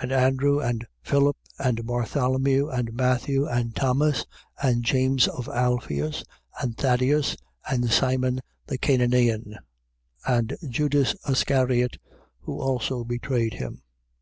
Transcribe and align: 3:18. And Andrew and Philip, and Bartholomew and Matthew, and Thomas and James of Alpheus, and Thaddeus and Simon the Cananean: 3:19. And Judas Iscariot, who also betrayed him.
3:18. 0.00 0.02
And 0.04 0.12
Andrew 0.12 0.60
and 0.60 0.86
Philip, 1.02 1.36
and 1.58 1.84
Bartholomew 1.86 2.68
and 2.70 2.94
Matthew, 2.94 3.44
and 3.46 3.76
Thomas 3.76 4.24
and 4.62 4.82
James 4.82 5.28
of 5.28 5.46
Alpheus, 5.46 6.24
and 6.58 6.74
Thaddeus 6.74 7.36
and 7.68 7.90
Simon 7.90 8.40
the 8.66 8.78
Cananean: 8.78 9.58
3:19. 10.26 10.38
And 10.38 10.56
Judas 10.70 11.16
Iscariot, 11.28 11.98
who 12.40 12.58
also 12.58 13.04
betrayed 13.04 13.52
him. 13.52 13.82